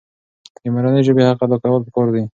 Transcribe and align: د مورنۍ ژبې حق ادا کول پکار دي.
د 0.63 0.65
مورنۍ 0.73 1.01
ژبې 1.07 1.23
حق 1.29 1.39
ادا 1.45 1.57
کول 1.63 1.81
پکار 1.87 2.07
دي. 2.13 2.23